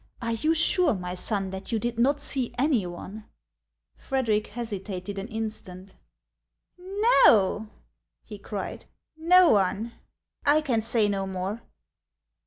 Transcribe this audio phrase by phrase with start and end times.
[0.19, 3.25] Are you sure, my son, that you did not see any one?"
[4.07, 5.93] Frederic hesitated an instant."
[7.05, 7.69] Xo,"
[8.23, 8.85] he cried,"
[9.15, 9.91] no one.
[10.43, 11.61] I can say no more."